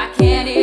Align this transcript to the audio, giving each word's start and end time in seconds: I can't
I 0.00 0.08
can't 0.16 0.59